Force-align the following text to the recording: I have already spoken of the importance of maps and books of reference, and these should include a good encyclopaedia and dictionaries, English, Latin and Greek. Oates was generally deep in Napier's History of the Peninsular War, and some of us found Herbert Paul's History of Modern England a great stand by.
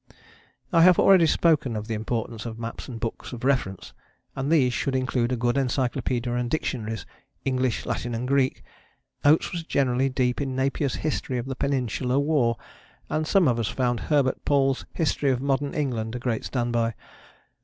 I 0.73 0.81
have 0.81 0.97
already 0.97 1.27
spoken 1.27 1.75
of 1.75 1.85
the 1.85 1.93
importance 1.93 2.47
of 2.47 2.57
maps 2.57 2.87
and 2.87 2.99
books 2.99 3.33
of 3.33 3.43
reference, 3.43 3.93
and 4.35 4.51
these 4.51 4.73
should 4.73 4.95
include 4.95 5.31
a 5.31 5.35
good 5.35 5.59
encyclopaedia 5.59 6.33
and 6.33 6.49
dictionaries, 6.49 7.05
English, 7.45 7.85
Latin 7.85 8.15
and 8.15 8.27
Greek. 8.27 8.63
Oates 9.23 9.51
was 9.51 9.61
generally 9.63 10.09
deep 10.09 10.41
in 10.41 10.55
Napier's 10.55 10.95
History 11.05 11.37
of 11.37 11.45
the 11.45 11.55
Peninsular 11.55 12.17
War, 12.17 12.57
and 13.11 13.27
some 13.27 13.47
of 13.47 13.59
us 13.59 13.67
found 13.67 13.99
Herbert 13.99 14.43
Paul's 14.43 14.87
History 14.95 15.29
of 15.29 15.39
Modern 15.39 15.75
England 15.75 16.15
a 16.15 16.19
great 16.19 16.45
stand 16.45 16.73
by. 16.73 16.95